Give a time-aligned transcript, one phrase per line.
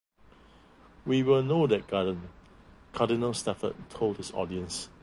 [1.05, 2.29] We will know that garden,
[2.91, 4.89] Cardinal Stafford told his audience.